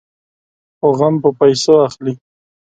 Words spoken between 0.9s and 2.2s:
غم په پيسو اخلي.